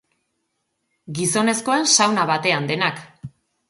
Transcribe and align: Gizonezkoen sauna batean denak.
Gizonezkoen 1.21 1.87
sauna 1.99 2.29
batean 2.35 2.71
denak. 2.75 3.09